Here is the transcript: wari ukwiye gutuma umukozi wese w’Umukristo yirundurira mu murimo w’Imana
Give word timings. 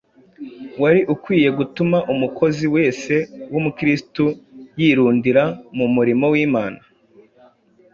wari 0.81 0.99
ukwiye 1.13 1.49
gutuma 1.57 1.97
umukozi 2.13 2.65
wese 2.75 3.13
w’Umukristo 3.51 4.23
yirundurira 4.81 5.43
mu 5.77 5.85
murimo 5.95 6.25
w’Imana 6.33 6.81